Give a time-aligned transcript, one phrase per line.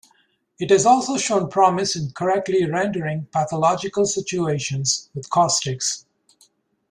[0.57, 6.07] It has also shown promise in correctly rendering pathological situations with caustics.